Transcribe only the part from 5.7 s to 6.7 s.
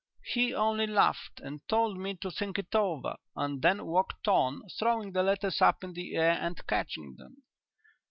into the air and